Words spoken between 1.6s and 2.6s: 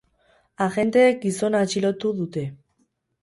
atxilotu dute.